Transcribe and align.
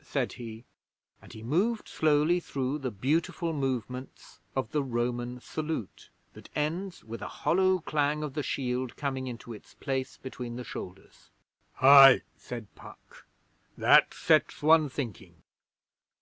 said 0.00 0.32
he; 0.32 0.64
and 1.20 1.34
he 1.34 1.42
moved 1.42 1.88
slowly 1.88 2.40
through 2.40 2.78
the 2.78 2.90
beautiful 2.90 3.52
movements 3.52 4.40
of 4.56 4.70
the 4.70 4.82
Roman 4.82 5.42
Salute, 5.42 6.08
that 6.32 6.48
ends 6.56 7.04
with 7.04 7.20
a 7.20 7.28
hollow 7.28 7.80
clang 7.80 8.22
of 8.22 8.32
the 8.32 8.42
shield 8.42 8.96
coming 8.96 9.26
into 9.26 9.52
its 9.52 9.74
place 9.74 10.16
between 10.16 10.56
the 10.56 10.64
shoulders. 10.64 11.28
'Hai!' 11.74 12.22
said 12.34 12.74
Puck. 12.74 13.26
'That 13.76 14.14
sets 14.14 14.62
one 14.62 14.88
thinking!' 14.88 15.42